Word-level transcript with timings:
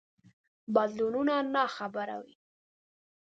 بدلونونو 0.73 1.35
ناخبره 1.55 2.15
وي. 2.21 2.33